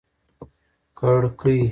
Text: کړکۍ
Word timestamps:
کړکۍ 0.97 1.61